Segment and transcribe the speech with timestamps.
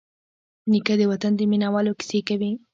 [0.71, 2.51] نیکه د وطن د مینوالو کیسې کوي.